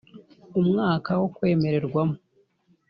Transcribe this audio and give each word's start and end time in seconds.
Umwaka 0.59 1.09
wo 1.19 1.27
kwemererwamo 1.35 2.17